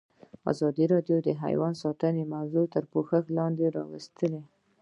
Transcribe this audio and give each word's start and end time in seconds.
ازادي 0.51 0.85
راډیو 0.93 1.17
د 1.23 1.29
حیوان 1.43 1.73
ساتنه 1.83 2.23
موضوع 2.35 2.65
تر 2.73 2.83
پوښښ 2.91 3.23
لاندې 3.37 3.65
راوستې. 3.77 4.35